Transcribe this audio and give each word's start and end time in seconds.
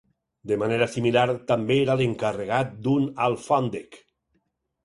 De 0.51 0.55
manera 0.61 0.87
similar, 0.93 1.25
també 1.51 1.77
era 1.83 1.97
l'encarregat 2.01 2.73
d'un 2.87 3.07
alfòndec. 3.27 4.01